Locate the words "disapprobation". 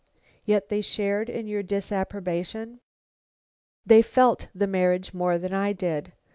1.61-2.79